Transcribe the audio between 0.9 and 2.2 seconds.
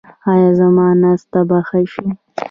ناسته به ښه شي؟